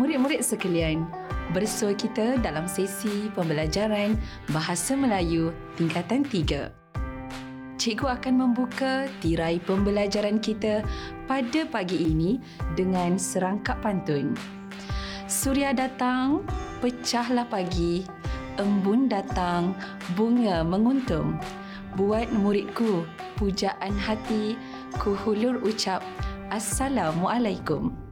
[0.00, 1.04] Murid-murid sekalian,
[1.52, 4.16] bersua kita dalam sesi pembelajaran
[4.48, 6.72] Bahasa Melayu tingkatan 3.
[7.76, 10.80] Cikgu akan membuka tirai pembelajaran kita
[11.28, 12.40] pada pagi ini
[12.80, 14.32] dengan serangkap pantun.
[15.28, 16.48] Suria datang,
[16.80, 18.00] pecahlah pagi,
[18.56, 19.76] embun datang,
[20.16, 21.36] bunga menguntum.
[22.00, 23.04] Buat muridku
[23.36, 24.56] pujaan hati,
[24.96, 26.00] ku hulur ucap
[26.48, 28.09] Assalamualaikum.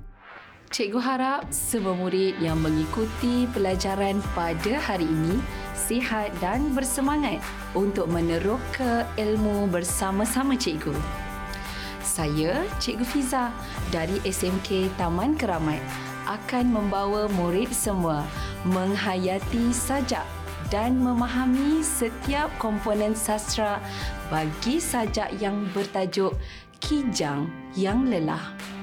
[0.68, 5.40] Cikgu harap semua murid yang mengikuti pelajaran pada hari ini
[5.72, 7.40] sihat dan bersemangat
[7.72, 10.92] untuk meneroka ilmu bersama-sama cikgu.
[12.04, 13.48] Saya, Cikgu Fiza
[13.88, 15.80] dari SMK Taman Keramat
[16.28, 18.28] akan membawa murid semua
[18.68, 20.28] menghayati sajak
[20.68, 23.80] dan memahami setiap komponen sastra
[24.28, 26.36] bagi sajak yang bertajuk
[26.76, 28.77] Kijang yang Lelah.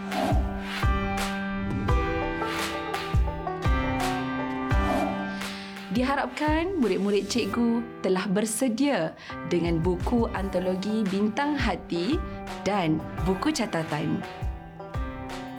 [5.95, 9.15] Diharapkan murid-murid cikgu telah bersedia
[9.47, 12.19] dengan buku antologi Bintang Hati
[12.67, 14.19] dan buku catatan.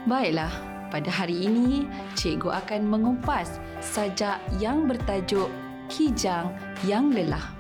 [0.05, 0.53] Baiklah,
[0.93, 1.89] pada hari ini
[2.21, 5.49] cikgu akan mengupas sajak yang bertajuk
[5.89, 6.53] Kijang
[6.85, 7.57] yang Lelah.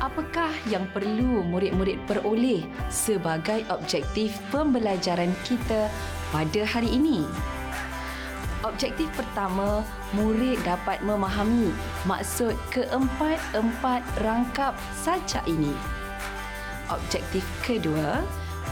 [0.00, 5.92] Apakah yang perlu murid-murid peroleh sebagai objektif pembelajaran kita
[6.32, 7.28] pada hari ini?
[8.64, 9.84] Objektif pertama,
[10.16, 11.68] murid dapat memahami
[12.08, 15.76] maksud keempat-empat rangkap sajak ini.
[16.88, 18.24] Objektif kedua,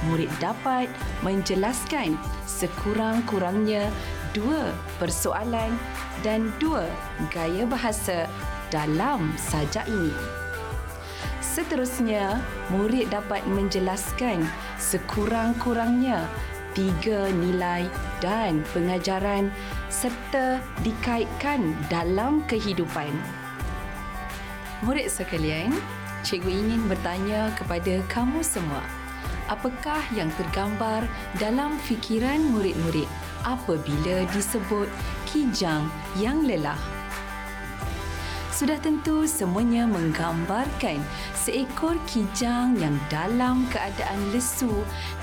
[0.08, 0.88] murid dapat
[1.20, 2.16] menjelaskan
[2.48, 3.92] sekurang-kurangnya
[4.32, 5.76] dua persoalan
[6.24, 6.88] dan dua
[7.28, 8.24] gaya bahasa
[8.72, 10.16] dalam sajak ini.
[11.44, 12.40] Seterusnya,
[12.72, 14.40] murid dapat menjelaskan
[14.80, 16.24] sekurang-kurangnya
[16.72, 17.88] tiga nilai
[18.20, 19.52] dan pengajaran
[19.92, 23.12] serta dikaitkan dalam kehidupan.
[24.82, 25.70] Murid sekalian,
[26.26, 28.82] cikgu ingin bertanya kepada kamu semua,
[29.46, 31.06] apakah yang tergambar
[31.38, 33.06] dalam fikiran murid-murid
[33.46, 34.90] apabila disebut
[35.30, 35.86] kijang
[36.18, 37.01] yang lelah?
[38.62, 41.02] Sudah tentu semuanya menggambarkan
[41.34, 44.70] seekor kijang yang dalam keadaan lesu,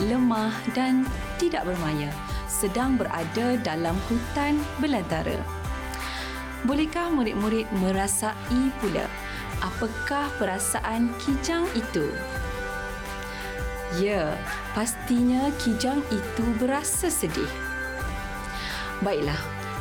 [0.04, 1.08] lemah dan
[1.40, 2.12] tidak bermaya
[2.52, 5.40] sedang berada dalam hutan belantara.
[6.68, 9.08] Bolehkah murid-murid merasai pula
[9.64, 12.12] apakah perasaan kijang itu?
[14.04, 14.36] Ya,
[14.76, 17.48] pastinya kijang itu berasa sedih.
[19.00, 19.40] Baiklah,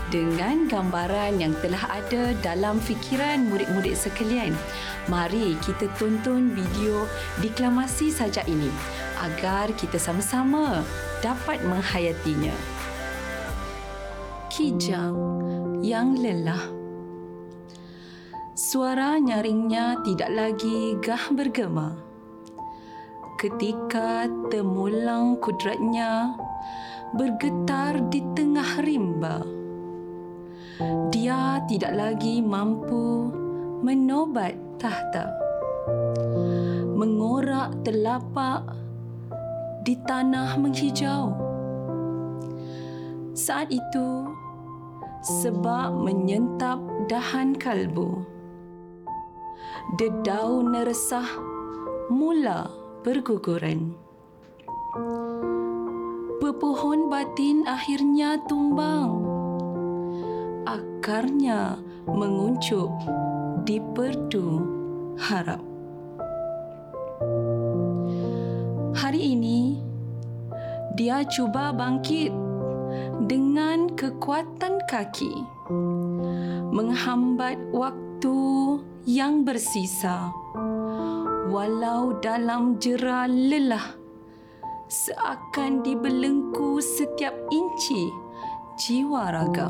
[0.09, 4.57] dengan gambaran yang telah ada dalam fikiran murid-murid sekalian.
[5.09, 7.05] Mari kita tonton video
[7.45, 8.73] deklamasi saja ini
[9.21, 10.81] agar kita sama-sama
[11.21, 12.57] dapat menghayatinya.
[14.49, 15.17] Kijang
[15.85, 16.73] yang lelah.
[18.57, 21.95] Suara nyaringnya tidak lagi gah bergema.
[23.39, 26.35] Ketika temulang kudratnya
[27.15, 29.58] bergetar di tengah rimba
[31.11, 33.35] dia tidak lagi mampu
[33.83, 35.27] menobat tahta.
[36.95, 38.63] Mengorak telapak
[39.83, 41.35] di tanah menghijau.
[43.35, 44.27] Saat itu,
[45.43, 48.23] sebab menyentap dahan kalbu,
[49.99, 51.27] dedaun neresah
[52.11, 52.71] mula
[53.07, 53.95] berguguran.
[56.39, 59.28] Pepohon batin akhirnya tumbang
[60.69, 62.93] akarnya menguncup
[63.65, 64.61] di perdu
[65.17, 65.65] harap.
[68.99, 69.81] Hari ini,
[70.93, 72.29] dia cuba bangkit
[73.25, 75.33] dengan kekuatan kaki,
[76.69, 78.37] menghambat waktu
[79.09, 80.29] yang bersisa,
[81.49, 83.97] walau dalam jera lelah
[84.89, 88.09] seakan dibelenggu setiap inci
[88.81, 89.69] jiwa raga.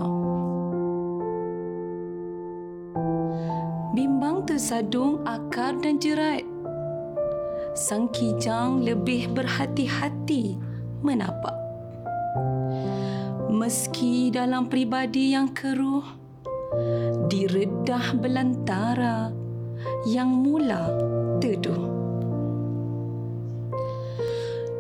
[3.99, 6.47] Bimbang tersadung akar dan jerat.
[7.75, 10.55] Sang kijang lebih berhati-hati
[11.03, 11.59] menapak.
[13.51, 16.07] Meski dalam pribadi yang keruh,
[17.27, 19.35] diredah belantara
[20.07, 20.95] yang mula
[21.43, 21.83] teduh.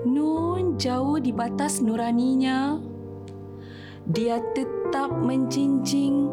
[0.07, 2.79] Nun jauh di batas nuraninya,
[4.07, 6.31] dia tetap menjinjing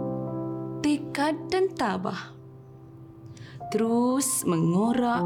[0.85, 2.34] tekad dan tabah
[3.69, 5.23] terus mengorak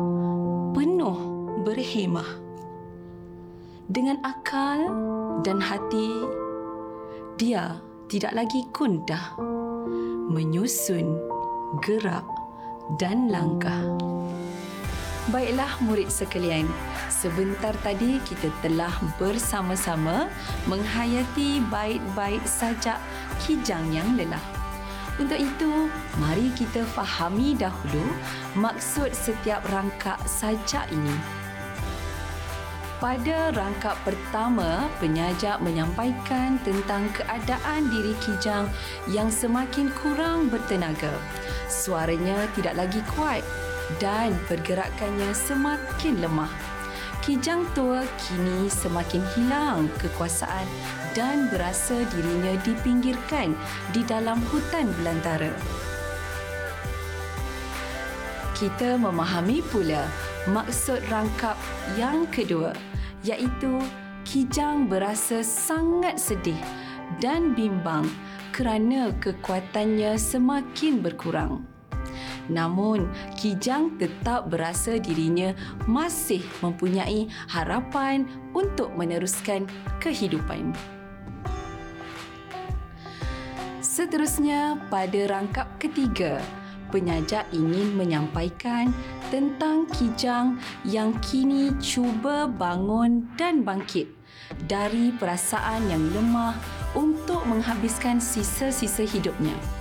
[0.75, 1.19] penuh
[1.63, 2.27] berhemah.
[3.89, 4.86] Dengan akal
[5.41, 6.24] dan hati,
[7.41, 9.33] dia tidak lagi kundah,
[10.30, 11.18] menyusun,
[11.81, 12.25] gerak
[13.01, 13.81] dan langkah.
[15.30, 16.65] Baiklah murid sekalian,
[17.09, 20.25] sebentar tadi kita telah bersama-sama
[20.65, 22.97] menghayati bait-bait sajak
[23.42, 24.58] kijang yang lelah.
[25.19, 28.07] Untuk itu, mari kita fahami dahulu
[28.56, 31.39] maksud setiap rangkap sajak ini.
[33.04, 38.68] Pada rangkap pertama, penyajak menyampaikan tentang keadaan diri Kijang
[39.07, 41.12] yang semakin kurang bertenaga.
[41.71, 43.44] Suaranya tidak lagi kuat
[44.04, 46.51] dan pergerakannya semakin lemah.
[47.30, 50.66] Kijang tua kini semakin hilang kekuasaan
[51.14, 53.54] dan berasa dirinya dipinggirkan
[53.94, 55.54] di dalam hutan belantara.
[58.58, 60.10] Kita memahami pula
[60.50, 61.54] maksud rangkap
[61.94, 62.74] yang kedua
[63.22, 63.78] iaitu
[64.26, 66.58] Kijang berasa sangat sedih
[67.22, 68.10] dan bimbang
[68.58, 71.69] kerana kekuatannya semakin berkurang.
[72.50, 73.07] Namun,
[73.38, 75.54] Kijang tetap berasa dirinya
[75.86, 79.69] masih mempunyai harapan untuk meneruskan
[80.01, 80.74] kehidupan.
[83.80, 86.42] Seterusnya, pada rangkap ketiga,
[86.90, 88.90] penyajak ingin menyampaikan
[89.30, 94.10] tentang Kijang yang kini cuba bangun dan bangkit
[94.66, 96.57] dari perasaan yang lemah
[96.98, 99.79] untuk menghabiskan sisa-sisa hidupnya.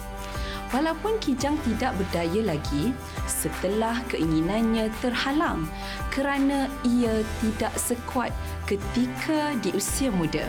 [0.69, 2.93] Walaupun Kijang tidak berdaya lagi
[3.25, 5.65] setelah keinginannya terhalang
[6.13, 8.33] kerana ia tidak sekuat
[8.69, 10.45] ketika di usia muda.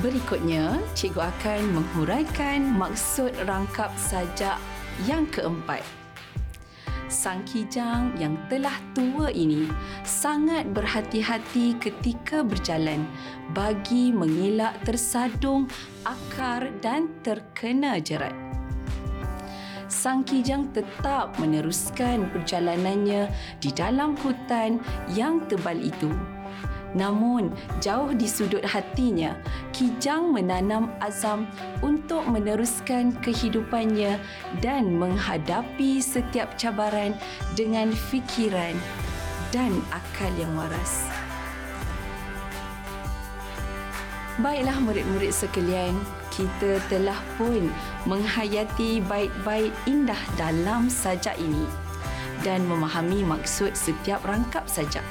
[0.00, 4.58] Berikutnya, cikgu akan menghuraikan maksud rangkap sajak
[5.06, 5.84] yang keempat
[7.14, 9.70] sang kijang yang telah tua ini
[10.02, 13.06] sangat berhati-hati ketika berjalan
[13.54, 15.70] bagi mengelak tersadung
[16.02, 18.34] akar dan terkena jerat.
[19.86, 23.30] Sang kijang tetap meneruskan perjalanannya
[23.62, 24.82] di dalam hutan
[25.14, 26.10] yang tebal itu
[26.94, 27.50] Namun,
[27.82, 29.34] jauh di sudut hatinya,
[29.74, 31.50] Kijang menanam azam
[31.82, 34.22] untuk meneruskan kehidupannya
[34.62, 37.18] dan menghadapi setiap cabaran
[37.58, 38.78] dengan fikiran
[39.50, 41.10] dan akal yang waras.
[44.38, 45.94] Baiklah murid-murid sekalian,
[46.34, 47.70] kita telah pun
[48.06, 51.62] menghayati bait-bait indah dalam sajak ini
[52.42, 55.06] dan memahami maksud setiap rangkap sajak.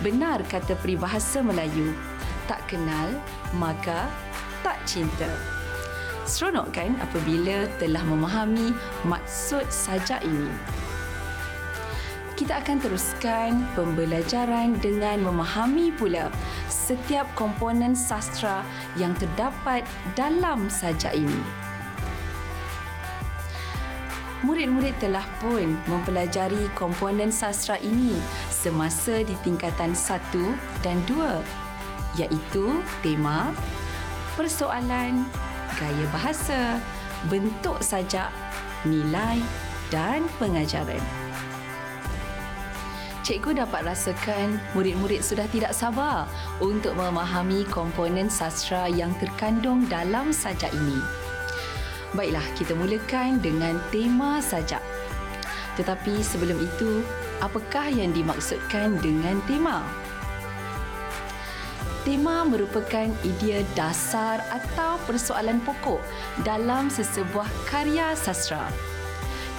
[0.00, 1.92] Benar kata peribahasa Melayu,
[2.48, 3.12] tak kenal
[3.60, 4.08] maka
[4.64, 5.28] tak cinta.
[6.24, 8.72] Seronok kan apabila telah memahami
[9.04, 10.48] maksud sajak ini?
[12.32, 16.32] Kita akan teruskan pembelajaran dengan memahami pula
[16.72, 18.64] setiap komponen sastra
[18.96, 19.84] yang terdapat
[20.16, 21.69] dalam sajak ini
[24.40, 28.16] murid-murid telah pun mempelajari komponen sastra ini
[28.48, 30.20] semasa di tingkatan 1
[30.80, 31.68] dan 2
[32.18, 33.54] iaitu tema,
[34.34, 35.22] persoalan,
[35.78, 36.80] gaya bahasa,
[37.30, 38.32] bentuk sajak,
[38.82, 39.38] nilai
[39.92, 41.02] dan pengajaran.
[43.20, 46.26] Cikgu dapat rasakan murid-murid sudah tidak sabar
[46.58, 51.19] untuk memahami komponen sastra yang terkandung dalam sajak ini.
[52.10, 54.82] Baiklah, kita mulakan dengan tema sajak.
[55.78, 57.06] Tetapi sebelum itu,
[57.38, 59.86] apakah yang dimaksudkan dengan tema?
[62.02, 66.02] Tema merupakan idea dasar atau persoalan pokok
[66.42, 68.66] dalam sesebuah karya sastra.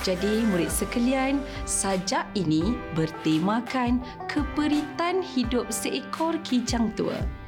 [0.04, 7.41] Jadi, murid sekalian, sajak ini bertemakan keperitan hidup seekor kijang tua.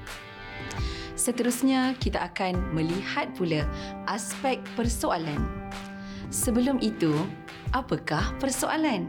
[1.23, 3.63] Seterusnya, kita akan melihat pula
[4.11, 5.39] aspek persoalan.
[6.27, 7.15] Sebelum itu,
[7.71, 9.07] apakah persoalan?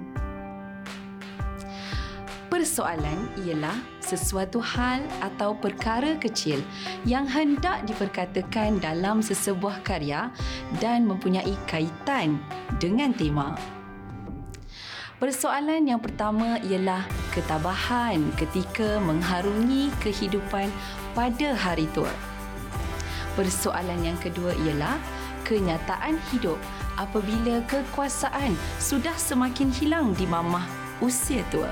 [2.46, 6.62] Persoalan ialah sesuatu hal atau perkara kecil
[7.02, 10.30] yang hendak diperkatakan dalam sesebuah karya
[10.78, 12.38] dan mempunyai kaitan
[12.78, 13.58] dengan tema.
[15.18, 17.02] Persoalan yang pertama ialah
[17.34, 20.70] ketabahan ketika mengharungi kehidupan
[21.14, 22.10] pada hari tua.
[23.38, 24.98] Persoalan yang kedua ialah
[25.46, 26.58] kenyataan hidup
[26.98, 30.66] apabila kekuasaan sudah semakin hilang di mamah
[31.02, 31.70] usia tua.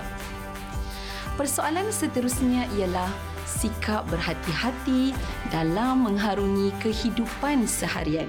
[1.39, 3.09] Persoalan seterusnya ialah
[3.47, 5.15] sikap berhati-hati
[5.51, 8.29] dalam mengharungi kehidupan seharian.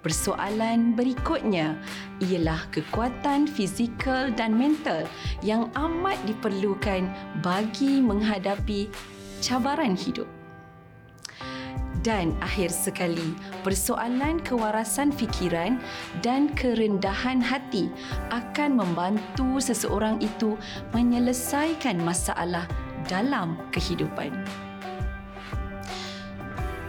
[0.00, 1.76] Persoalan berikutnya
[2.24, 5.04] ialah kekuatan fizikal dan mental
[5.44, 7.04] yang amat diperlukan
[7.44, 8.88] bagi menghadapi
[9.40, 10.28] cabaran hidup.
[12.00, 15.76] Dan akhir sekali, persoalan kewarasan fikiran
[16.24, 17.92] dan kerendahan hati
[18.32, 20.56] akan membantu seseorang itu
[20.96, 22.64] menyelesaikan masalah
[23.04, 24.32] dalam kehidupan.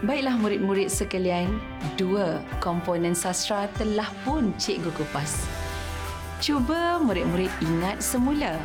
[0.01, 1.59] Baiklah murid-murid sekalian,
[1.99, 5.45] dua komponen sastra telah pun cikgu kupas.
[6.41, 8.57] Cuba murid-murid ingat semula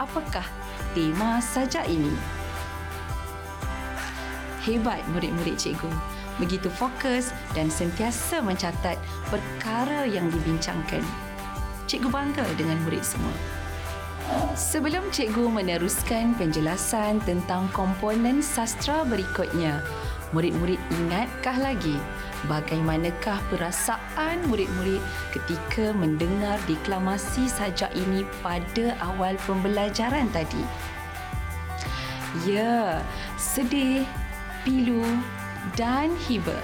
[0.00, 0.46] apakah
[0.94, 2.37] tema sajak ini.
[4.68, 5.88] Hebat murid-murid cikgu.
[6.36, 9.00] Begitu fokus dan sentiasa mencatat
[9.32, 11.00] perkara yang dibincangkan.
[11.88, 13.32] Cikgu bangga dengan murid semua.
[14.52, 19.80] Sebelum cikgu meneruskan penjelasan tentang komponen sastra berikutnya,
[20.36, 21.96] murid-murid ingatkah lagi
[22.44, 25.00] bagaimanakah perasaan murid-murid
[25.32, 30.60] ketika mendengar deklamasi sajak ini pada awal pembelajaran tadi?
[32.44, 33.00] Ya,
[33.40, 34.04] sedih,
[34.62, 35.04] pilu
[35.74, 36.56] dan hiba.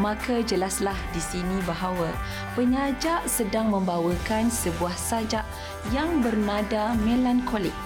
[0.00, 2.08] Maka jelaslah di sini bahawa
[2.56, 5.44] penyajak sedang membawakan sebuah sajak
[5.92, 7.76] yang bernada melankolik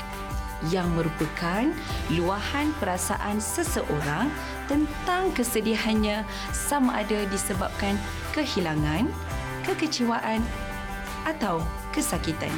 [0.73, 1.69] yang merupakan
[2.09, 4.33] luahan perasaan seseorang
[4.71, 7.99] tentang kesedihannya sama ada disebabkan
[8.33, 9.11] kehilangan,
[9.69, 10.41] kekecewaan
[11.29, 11.61] atau
[11.93, 12.55] kesakitan.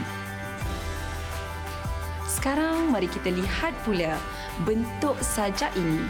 [2.28, 4.14] Sekarang mari kita lihat pula
[4.62, 6.06] bentuk sajak ini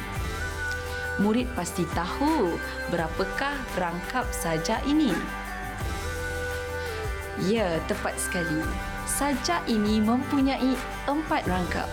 [1.18, 2.54] murid pasti tahu
[2.90, 5.10] berapakah rangkap sajak ini.
[7.46, 8.62] Ya, tepat sekali.
[9.06, 10.74] Sajak ini mempunyai
[11.06, 11.86] empat rangkap.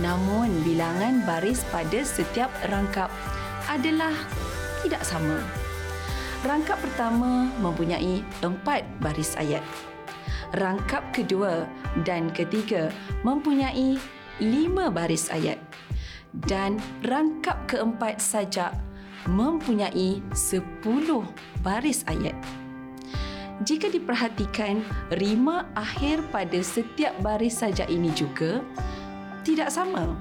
[0.00, 3.08] Namun, bilangan baris pada setiap rangkap
[3.68, 4.12] adalah
[4.84, 5.40] tidak sama.
[6.40, 9.64] Rangkap pertama mempunyai empat baris ayat.
[10.56, 11.68] Rangkap kedua
[12.08, 12.88] dan ketiga
[13.22, 14.00] mempunyai
[14.40, 15.69] lima baris ayat
[16.46, 18.74] dan rangkap keempat saja
[19.26, 21.26] mempunyai sepuluh
[21.60, 22.36] baris ayat.
[23.60, 24.80] Jika diperhatikan,
[25.20, 28.64] rima akhir pada setiap baris saja ini juga
[29.44, 30.16] tidak sama.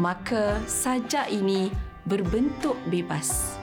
[0.00, 1.68] Maka sajak ini
[2.08, 3.60] berbentuk bebas.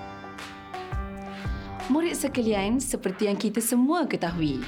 [1.90, 4.62] Murid sekalian, seperti yang kita semua ketahui,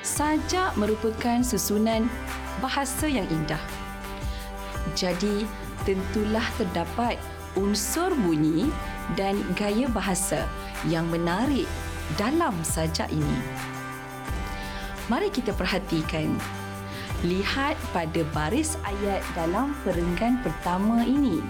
[0.00, 2.08] sajak merupakan susunan
[2.64, 3.60] bahasa yang indah.
[4.96, 5.44] Jadi,
[5.86, 7.18] tentulah terdapat
[7.58, 8.70] unsur bunyi
[9.18, 10.46] dan gaya bahasa
[10.86, 11.66] yang menarik
[12.16, 13.38] dalam sajak ini.
[15.08, 16.36] Mari kita perhatikan.
[17.26, 21.42] Lihat pada baris ayat dalam perenggan pertama ini.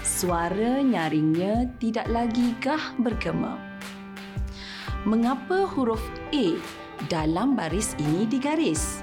[0.00, 3.58] Suara nyaringnya tidak lagi gah bergema.
[5.02, 6.56] Mengapa huruf A
[7.10, 9.01] dalam baris ini digaris?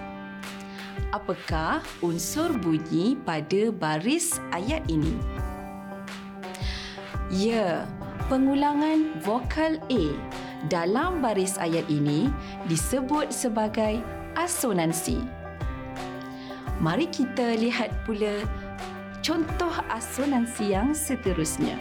[1.09, 5.17] Apakah unsur bunyi pada baris ayat ini?
[7.29, 7.85] Ya,
[8.29, 10.03] pengulangan vokal A
[10.67, 12.29] dalam baris ayat ini
[12.65, 14.01] disebut sebagai
[14.33, 15.21] asonansi.
[16.79, 18.41] Mari kita lihat pula
[19.21, 21.75] contoh asonansi yang seterusnya.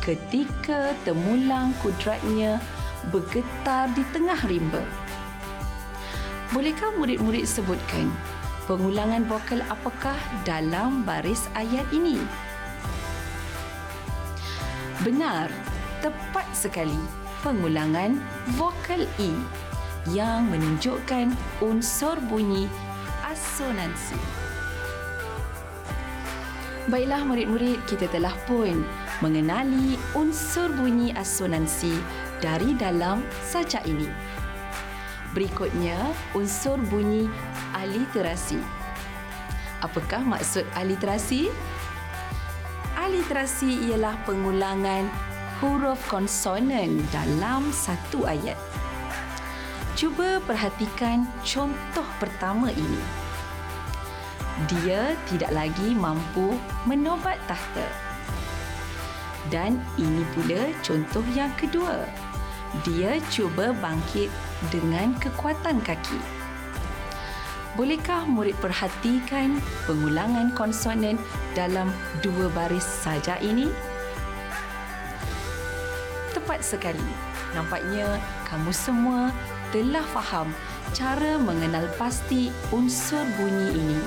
[0.00, 2.56] Ketika temulang kudratnya
[3.12, 4.80] bergetar di tengah rimba.
[6.50, 8.10] Bolehkah murid-murid sebutkan
[8.66, 12.18] pengulangan vokal apakah dalam baris ayat ini?
[15.06, 15.46] Benar,
[16.02, 16.98] tepat sekali.
[17.46, 18.18] Pengulangan
[18.58, 19.30] vokal E
[20.10, 21.30] yang menunjukkan
[21.62, 22.66] unsur bunyi
[23.30, 24.18] asonansi.
[26.90, 28.82] Baiklah murid-murid, kita telah pun
[29.22, 31.94] mengenali unsur bunyi asonansi
[32.42, 34.10] dari dalam sajak ini.
[35.30, 37.30] Berikutnya, unsur bunyi
[37.78, 38.58] aliterasi.
[39.78, 41.46] Apakah maksud aliterasi?
[42.98, 45.06] Aliterasi ialah pengulangan
[45.62, 48.58] huruf konsonan dalam satu ayat.
[49.94, 53.02] Cuba perhatikan contoh pertama ini.
[54.68, 57.86] Dia tidak lagi mampu menobat tahta.
[59.48, 62.04] Dan ini pula contoh yang kedua.
[62.86, 64.30] Dia cuba bangkit
[64.70, 66.20] dengan kekuatan kaki.
[67.74, 69.58] Bolehkah murid perhatikan
[69.90, 71.18] pengulangan konsonan
[71.58, 71.90] dalam
[72.22, 73.66] dua baris saja ini?
[76.30, 77.10] Tepat sekali.
[77.58, 79.34] Nampaknya kamu semua
[79.74, 80.50] telah faham
[80.94, 84.00] cara mengenal pasti unsur bunyi ini.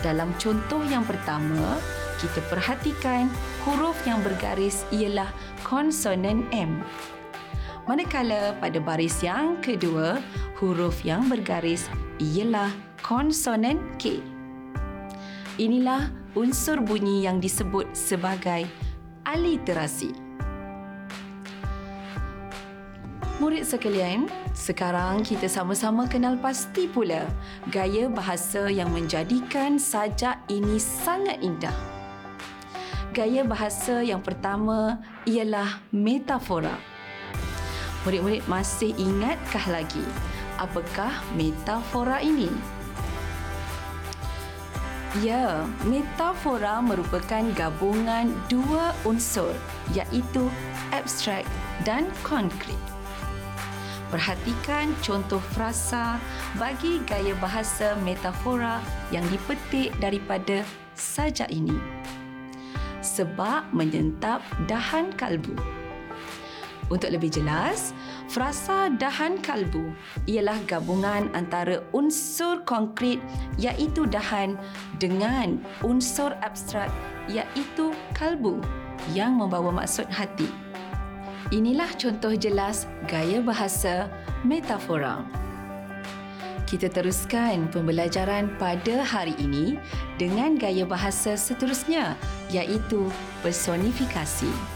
[0.00, 1.76] Dalam contoh yang pertama,
[2.20, 3.28] kita perhatikan
[3.68, 5.28] huruf yang bergaris ialah
[5.64, 6.80] konsonan M
[7.86, 10.18] manakala pada baris yang kedua
[10.58, 11.86] huruf yang bergaris
[12.18, 14.18] ialah konsonan K.
[15.56, 18.68] Inilah unsur bunyi yang disebut sebagai
[19.24, 20.12] aliterasi.
[23.36, 27.28] Murid sekalian, sekarang kita sama-sama kenal pasti pula
[27.68, 31.76] gaya bahasa yang menjadikan sajak ini sangat indah.
[33.12, 36.95] Gaya bahasa yang pertama ialah metafora.
[38.06, 40.06] Murid-murid masih ingatkah lagi
[40.62, 42.46] apakah metafora ini?
[45.24, 49.50] Ya, metafora merupakan gabungan dua unsur
[49.90, 50.46] iaitu
[50.94, 51.42] abstrak
[51.82, 52.78] dan konkret.
[54.12, 56.22] Perhatikan contoh frasa
[56.62, 58.78] bagi gaya bahasa metafora
[59.10, 60.62] yang dipetik daripada
[60.94, 61.74] sajak ini.
[63.02, 65.58] Sebab menyentap dahan kalbu.
[66.86, 67.90] Untuk lebih jelas,
[68.30, 69.90] frasa dahan kalbu
[70.30, 73.18] ialah gabungan antara unsur konkret
[73.58, 74.54] iaitu dahan
[75.02, 76.86] dengan unsur abstrak
[77.26, 78.62] iaitu kalbu
[79.18, 80.46] yang membawa maksud hati.
[81.50, 84.06] Inilah contoh jelas gaya bahasa
[84.46, 85.26] metafora.
[86.66, 89.78] Kita teruskan pembelajaran pada hari ini
[90.18, 92.18] dengan gaya bahasa seterusnya
[92.50, 93.06] iaitu
[93.46, 94.75] personifikasi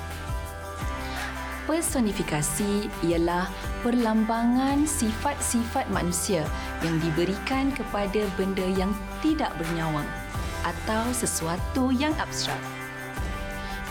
[1.70, 3.46] personifikasi ialah
[3.86, 6.42] perlambangan sifat-sifat manusia
[6.82, 8.90] yang diberikan kepada benda yang
[9.22, 10.02] tidak bernyawa
[10.66, 12.58] atau sesuatu yang abstrak.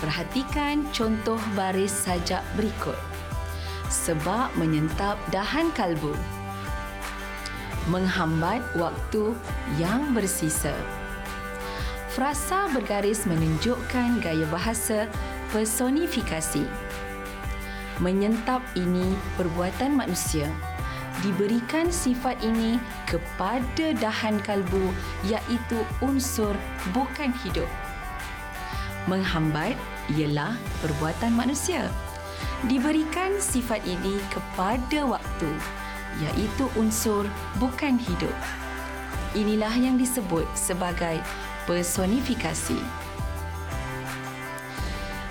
[0.03, 3.00] Perhatikan contoh baris sajak berikut.
[3.88, 6.12] Sebab menyentap dahan kalbu.
[7.88, 9.31] Menghambat waktu
[9.79, 10.75] yang bersisa.
[12.12, 15.07] Frasa bergaris menunjukkan gaya bahasa
[15.55, 16.67] personifikasi
[18.00, 20.48] menyentap ini perbuatan manusia.
[21.20, 24.96] Diberikan sifat ini kepada dahan kalbu
[25.27, 26.56] iaitu unsur
[26.96, 27.68] bukan hidup.
[29.12, 29.75] Menghambat
[30.16, 31.92] ialah perbuatan manusia.
[32.72, 35.51] Diberikan sifat ini kepada waktu
[36.24, 37.27] iaitu unsur
[37.59, 38.35] bukan hidup.
[39.35, 41.22] Inilah yang disebut sebagai
[41.70, 42.79] personifikasi.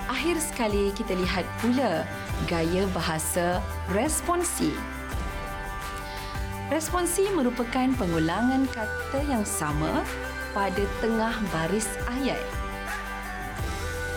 [0.09, 2.07] Akhir sekali kita lihat pula
[2.47, 3.59] gaya bahasa
[3.91, 4.71] responsi.
[6.69, 10.05] Responsi merupakan pengulangan kata yang sama
[10.53, 12.39] pada tengah baris ayat.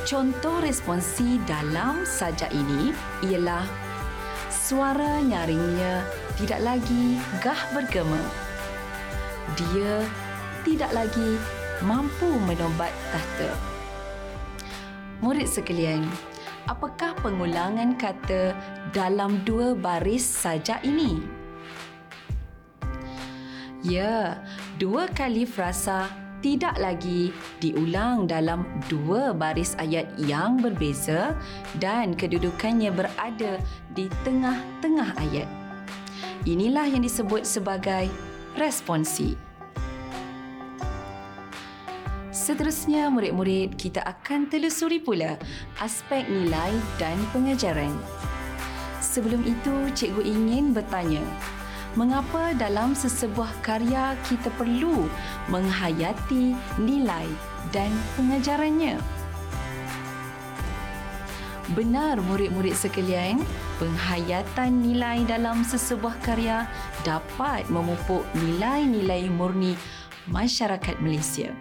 [0.03, 2.91] Contoh responsi dalam sajak ini
[3.23, 3.63] ialah
[4.51, 6.03] suara nyaringnya
[6.35, 8.19] tidak lagi gah bergema.
[9.55, 10.03] Dia
[10.67, 11.39] tidak lagi
[11.79, 13.55] mampu menobat tahta.
[15.21, 16.03] Murid sekalian,
[16.71, 18.55] apakah pengulangan kata
[18.95, 21.19] dalam dua baris saja ini?
[23.83, 24.39] Ya,
[24.79, 26.07] dua kali frasa
[26.39, 31.35] tidak lagi diulang dalam dua baris ayat yang berbeza
[31.77, 33.59] dan kedudukannya berada
[33.91, 35.49] di tengah-tengah ayat.
[36.47, 38.09] Inilah yang disebut sebagai
[38.57, 39.50] responsi.
[42.41, 45.37] Seterusnya, murid-murid, kita akan telusuri pula
[45.77, 47.93] aspek nilai dan pengajaran.
[48.97, 51.21] Sebelum itu, cikgu ingin bertanya,
[51.93, 55.05] mengapa dalam sesebuah karya kita perlu
[55.53, 57.29] menghayati nilai
[57.69, 58.97] dan pengajarannya?
[61.77, 63.37] Benar murid-murid sekalian,
[63.77, 66.65] penghayatan nilai dalam sesebuah karya
[67.05, 69.77] dapat memupuk nilai-nilai murni
[70.25, 71.53] masyarakat Malaysia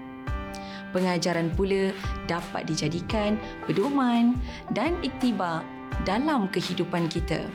[0.90, 1.94] pengajaran pula
[2.30, 4.38] dapat dijadikan pedoman
[4.74, 5.64] dan iktibar
[6.04, 7.46] dalam kehidupan kita.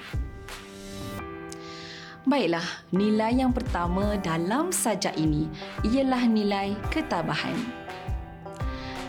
[2.26, 5.45] Baiklah, nilai yang pertama dalam sajak ini
[5.86, 7.54] ialah nilai ketabahan.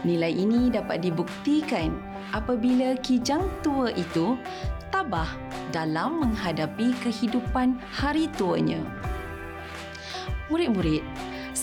[0.05, 1.97] Nilai ini dapat dibuktikan
[2.37, 4.37] apabila kijang tua itu
[4.93, 5.33] tabah
[5.73, 8.85] dalam menghadapi kehidupan hari tuanya.
[10.53, 11.03] Murid-murid,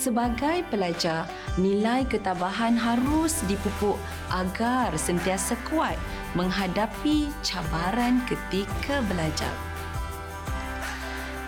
[0.03, 1.23] sebagai pelajar,
[1.55, 3.95] nilai ketabahan harus dipupuk
[4.35, 5.95] agar sentiasa kuat
[6.35, 9.55] menghadapi cabaran ketika belajar.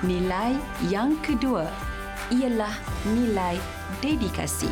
[0.07, 0.55] Nilai
[0.87, 1.67] yang kedua
[2.31, 2.71] ialah
[3.11, 3.59] nilai
[3.99, 4.71] dedikasi.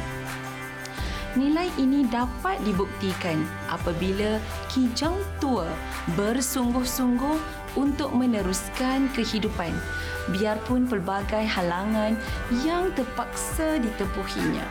[1.33, 4.37] Nilai ini dapat dibuktikan apabila
[4.71, 5.65] kijang tua
[6.13, 9.73] bersungguh-sungguh untuk meneruskan kehidupan
[10.31, 12.15] biarpun pelbagai halangan
[12.63, 14.63] yang terpaksa ditempuhinya.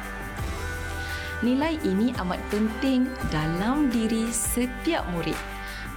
[1.43, 5.37] Nilai ini amat penting dalam diri setiap murid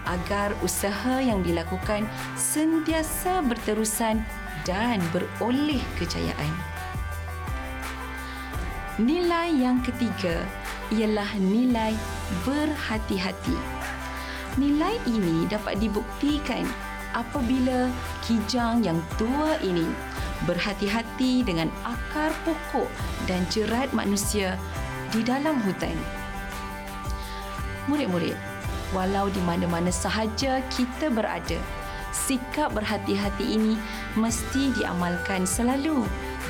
[0.09, 4.25] agar usaha yang dilakukan sentiasa berterusan
[4.65, 6.53] dan beroleh kejayaan.
[8.97, 10.41] Nilai yang ketiga
[10.89, 11.93] ialah nilai
[12.41, 13.57] berhati-hati.
[14.55, 16.63] Nilai ini dapat dibuktikan
[17.15, 17.88] apabila
[18.28, 19.88] kijang yang tua ini
[20.43, 22.91] berhati-hati dengan akar pokok
[23.25, 24.60] dan jerat manusia
[25.15, 25.95] di dalam hutan.
[27.88, 28.36] Murid-murid,
[28.91, 31.56] walau di mana-mana sahaja kita berada,
[32.12, 33.80] sikap berhati-hati ini
[34.19, 36.04] mesti diamalkan selalu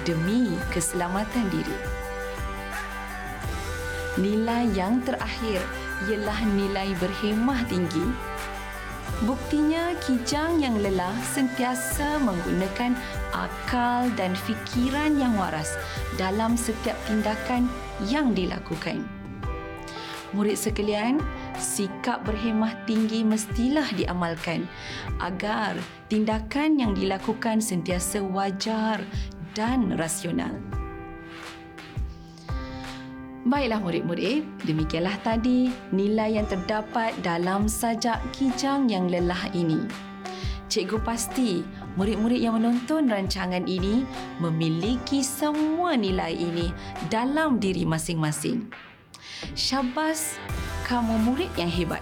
[0.03, 1.77] demi keselamatan diri.
[4.15, 5.59] Nilai yang terakhir
[6.07, 8.07] ialah nilai berhemah tinggi.
[9.23, 12.99] Buktinya kijang yang lelah sentiasa menggunakan
[13.31, 15.71] akal dan fikiran yang waras
[16.19, 17.71] dalam setiap tindakan
[18.11, 19.07] yang dilakukan.
[20.35, 21.23] Murid sekalian,
[21.55, 24.67] sikap berhemah tinggi mestilah diamalkan
[25.23, 25.79] agar
[26.11, 28.99] tindakan yang dilakukan sentiasa wajar
[29.55, 30.51] dan rasional.
[33.45, 39.85] Baiklah murid-murid, demikianlah tadi nilai yang terdapat dalam sajak kijang yang lelah ini.
[40.65, 41.61] Cikgu pasti
[41.93, 44.01] murid-murid yang menonton rancangan ini
[44.41, 46.73] memiliki semua nilai ini
[47.13, 48.65] dalam diri masing-masing.
[49.53, 50.41] Syabas,
[50.89, 52.01] kamu murid yang hebat.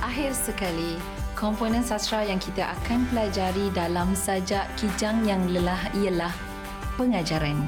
[0.00, 0.96] Akhir sekali,
[1.36, 6.32] komponen sastra yang kita akan pelajari dalam sajak kijang yang lelah ialah
[6.96, 7.60] pengajaran.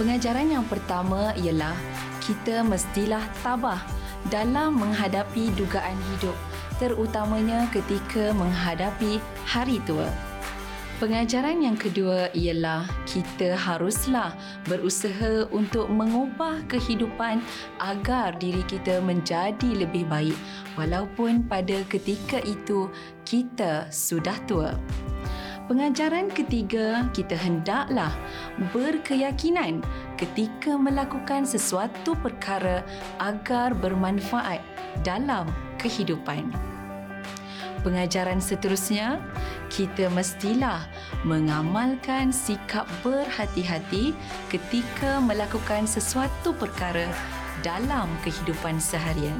[0.00, 1.76] Pengajaran yang pertama ialah
[2.24, 3.84] kita mestilah tabah
[4.32, 6.32] dalam menghadapi dugaan hidup
[6.80, 10.08] terutamanya ketika menghadapi hari tua.
[11.04, 14.32] Pengajaran yang kedua ialah kita haruslah
[14.64, 17.44] berusaha untuk mengubah kehidupan
[17.76, 20.36] agar diri kita menjadi lebih baik
[20.80, 22.88] walaupun pada ketika itu
[23.28, 24.80] kita sudah tua.
[25.70, 28.10] Pengajaran ketiga, kita hendaklah
[28.74, 29.86] berkeyakinan
[30.18, 32.82] ketika melakukan sesuatu perkara
[33.22, 34.58] agar bermanfaat
[35.06, 35.46] dalam
[35.78, 36.50] kehidupan.
[37.86, 39.22] Pengajaran seterusnya,
[39.70, 40.90] kita mestilah
[41.22, 44.10] mengamalkan sikap berhati-hati
[44.50, 47.06] ketika melakukan sesuatu perkara
[47.62, 49.38] dalam kehidupan seharian.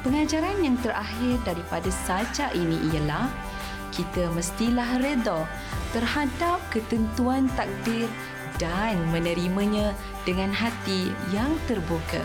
[0.00, 3.51] Pengajaran yang terakhir daripada sajak ini ialah
[3.92, 5.44] kita mestilah reda
[5.92, 8.08] terhadap ketentuan takdir
[8.56, 9.92] dan menerimanya
[10.24, 12.24] dengan hati yang terbuka.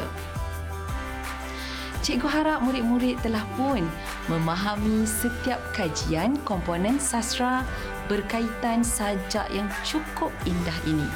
[2.02, 3.84] Cikgu harap murid-murid telah pun
[4.32, 7.68] memahami setiap kajian komponen sastra
[8.08, 11.10] berkaitan sajak yang cukup indah ini.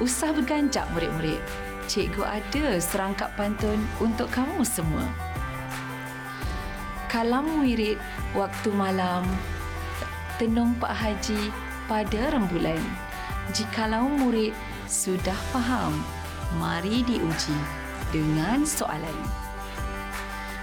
[0.00, 1.44] Usah berganjak murid-murid.
[1.92, 5.29] Cikgu ada serangkap pantun untuk kamu semua
[7.10, 7.98] kalam wirid
[8.38, 9.26] waktu malam
[10.38, 11.50] tenung Pak Haji
[11.90, 12.78] pada rembulan.
[13.50, 14.54] Jikalau murid
[14.86, 15.90] sudah faham,
[16.62, 17.58] mari diuji
[18.14, 19.18] dengan soalan.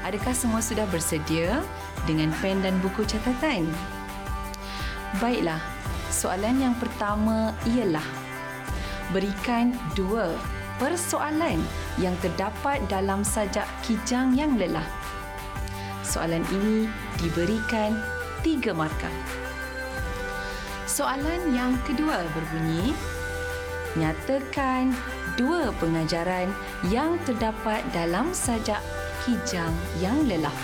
[0.07, 1.59] Adakah semua sudah bersedia
[2.07, 3.67] dengan pen dan buku catatan?
[5.19, 5.59] Baiklah,
[6.15, 8.07] soalan yang pertama ialah
[9.11, 10.31] berikan dua
[10.79, 11.59] persoalan
[11.99, 14.87] yang terdapat dalam sajak kijang yang lelah
[16.07, 16.87] soalan ini
[17.19, 17.99] diberikan
[18.39, 19.11] tiga markah.
[20.87, 22.95] Soalan yang kedua berbunyi,
[23.99, 24.95] nyatakan
[25.35, 26.47] dua pengajaran
[26.87, 28.79] yang terdapat dalam sajak
[29.27, 30.55] kijang yang lelah.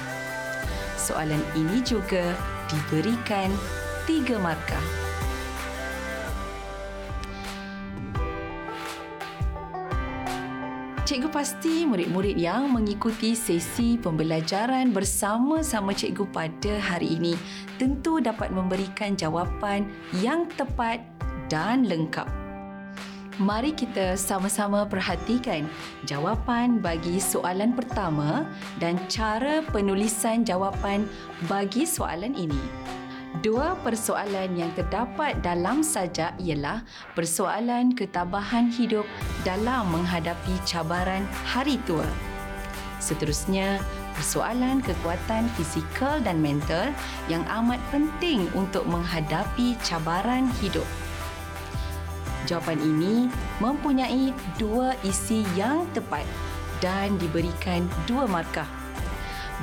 [0.96, 2.32] Soalan ini juga
[2.72, 3.52] diberikan
[4.08, 5.03] tiga markah.
[11.04, 17.36] Cikgu pasti murid-murid yang mengikuti sesi pembelajaran bersama-sama cikgu pada hari ini
[17.76, 19.84] tentu dapat memberikan jawapan
[20.24, 21.04] yang tepat
[21.52, 22.24] dan lengkap.
[23.36, 25.68] Mari kita sama-sama perhatikan
[26.08, 28.48] jawapan bagi soalan pertama
[28.80, 31.04] dan cara penulisan jawapan
[31.52, 32.64] bagi soalan ini.
[33.42, 36.86] Dua persoalan yang terdapat dalam sajak ialah
[37.18, 39.10] persoalan ketabahan hidup
[39.42, 42.06] dalam menghadapi cabaran hari tua.
[43.02, 43.82] Seterusnya,
[44.14, 46.94] persoalan kekuatan fizikal dan mental
[47.26, 50.86] yang amat penting untuk menghadapi cabaran hidup.
[52.46, 54.30] Jawapan ini mempunyai
[54.62, 56.28] dua isi yang tepat
[56.86, 58.70] dan diberikan dua markah.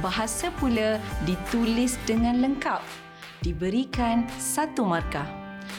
[0.02, 3.09] Bahasa pula ditulis dengan lengkap
[3.40, 5.26] diberikan satu markah.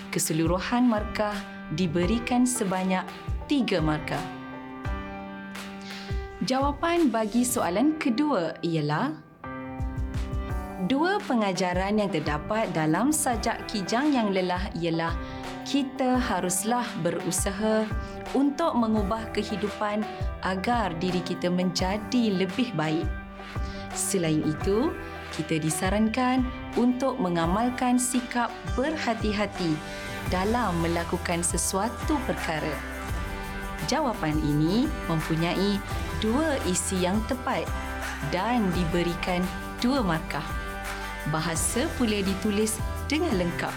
[0.10, 1.36] Keseluruhan markah
[1.78, 3.06] diberikan sebanyak
[3.46, 4.22] tiga markah.
[6.42, 9.14] Jawapan bagi soalan kedua ialah
[10.90, 15.14] dua pengajaran yang terdapat dalam sajak kijang yang lelah ialah
[15.70, 17.86] kita haruslah berusaha
[18.34, 20.02] untuk mengubah kehidupan
[20.42, 23.06] agar diri kita menjadi lebih baik.
[23.94, 24.90] Selain itu,
[25.38, 26.44] kita disarankan
[26.80, 29.76] untuk mengamalkan sikap berhati-hati
[30.32, 32.72] dalam melakukan sesuatu perkara.
[33.90, 35.82] Jawapan ini mempunyai
[36.22, 37.66] dua isi yang tepat
[38.30, 39.42] dan diberikan
[39.82, 40.46] dua markah.
[41.34, 42.78] Bahasa pula ditulis
[43.10, 43.74] dengan lengkap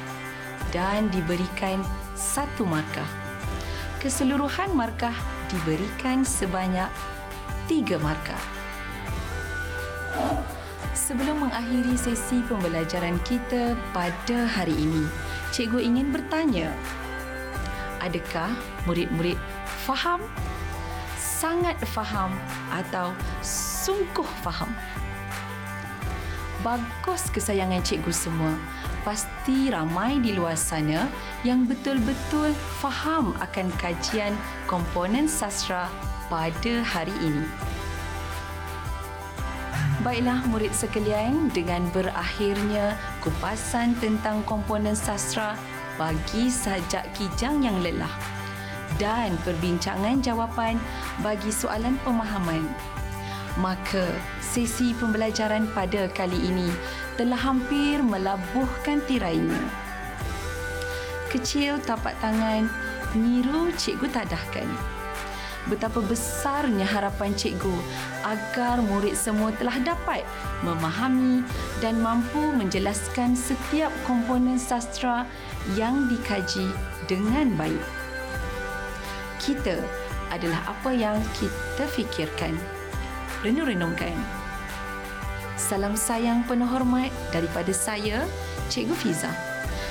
[0.70, 1.80] dan diberikan
[2.14, 3.08] satu markah.
[3.98, 5.16] Keseluruhan markah
[5.48, 6.92] diberikan sebanyak
[7.64, 8.40] tiga markah.
[10.94, 15.10] Sebelum mengakhiri sesi pembelajaran kita pada hari ini,
[15.50, 16.70] cikgu ingin bertanya,
[17.98, 18.54] adakah
[18.86, 19.34] murid-murid
[19.82, 20.22] faham,
[21.18, 22.30] sangat faham
[22.70, 23.10] atau
[23.42, 24.70] sungguh faham?
[26.62, 28.54] Bagus kesayangan cikgu semua.
[29.02, 31.10] Pasti ramai di luar sana
[31.42, 34.32] yang betul-betul faham akan kajian
[34.70, 35.90] komponen sastra
[36.30, 37.44] pada hari ini.
[40.04, 42.92] Baiklah murid sekalian, dengan berakhirnya
[43.24, 45.56] kupasan tentang komponen sastra
[45.96, 48.12] bagi sajak kijang yang lelah
[49.00, 50.76] dan perbincangan jawapan
[51.24, 52.68] bagi soalan pemahaman
[53.58, 54.10] maka
[54.42, 56.70] sesi pembelajaran pada kali ini
[57.14, 59.62] telah hampir melabuhkan tirainya.
[61.30, 62.66] Kecil tapak tangan,
[63.14, 64.93] niru cikgu tadahkan.
[65.64, 67.72] Betapa besarnya harapan cikgu
[68.20, 70.20] agar murid semua telah dapat
[70.60, 71.40] memahami
[71.80, 75.24] dan mampu menjelaskan setiap komponen sastra
[75.72, 76.68] yang dikaji
[77.08, 77.80] dengan baik.
[79.40, 79.80] Kita
[80.28, 82.60] adalah apa yang kita fikirkan
[83.40, 84.12] renung-renungkan.
[85.56, 88.28] Salam sayang penuh hormat daripada saya,
[88.68, 89.32] Cikgu Fiza.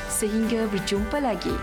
[0.06, 1.54] Sehingga berjumpa lagi.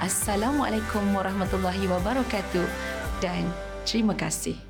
[0.00, 2.89] Assalamualaikum warahmatullahi wabarakatuh
[3.20, 3.44] dan
[3.84, 4.69] terima kasih.